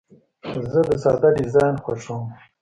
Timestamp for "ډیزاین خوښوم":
1.37-2.23